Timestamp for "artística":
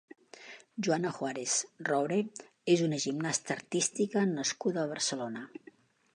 3.59-4.27